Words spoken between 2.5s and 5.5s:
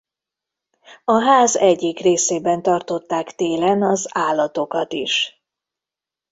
tartották télen az állatokat is.